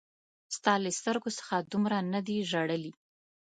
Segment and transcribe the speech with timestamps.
[0.55, 2.91] ستا له سترګو څخه دومره نه دي ژړلي